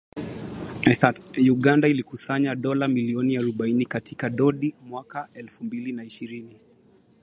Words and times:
Uganda 1.53 1.87
ilikusanya 1.87 2.55
dola 2.55 2.87
milioni 2.87 3.37
arobaini 3.37 3.85
katika 3.85 4.29
kodi 4.29 4.75
mwaka 4.81 5.29
elfu 5.33 5.63
mbili 5.65 5.91
na 5.91 6.03
ishirini 6.03 6.59